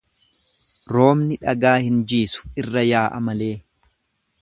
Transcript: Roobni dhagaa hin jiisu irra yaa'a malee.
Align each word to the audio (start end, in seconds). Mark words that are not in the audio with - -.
Roobni 0.95 1.37
dhagaa 1.43 1.75
hin 1.89 2.01
jiisu 2.13 2.53
irra 2.63 2.89
yaa'a 2.89 3.25
malee. 3.29 3.55